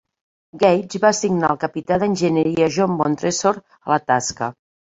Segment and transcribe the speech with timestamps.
[0.63, 4.53] Gage va assignar el capità d'Enginyeria John Montresor a la tasca.